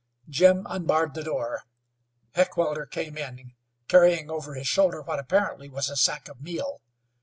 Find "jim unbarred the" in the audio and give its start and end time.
0.27-1.21